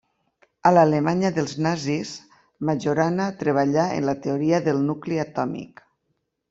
[0.69, 2.15] A l'alemanya dels nazis
[2.71, 5.91] Majorana treballà en la teoria del nucli atòmic.